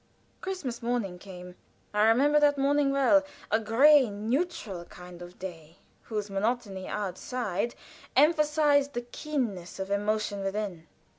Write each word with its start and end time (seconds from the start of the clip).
Christmas 0.41 0.81
morning 0.81 1.19
came. 1.19 1.53
I 1.93 2.07
remember 2.07 2.39
that 2.39 2.57
morning 2.57 2.89
well 2.89 3.23
a 3.51 3.59
gray, 3.59 4.09
neutral 4.09 4.83
kind 4.85 5.21
of 5.21 5.37
day, 5.37 5.77
whose 6.05 6.27
monotony 6.27 6.87
outside 6.87 7.75
emphasized 8.15 8.93
the 8.93 9.03
keenness 9.03 9.77
of 9.79 9.91
emotion 9.91 10.43
within. 10.43 10.87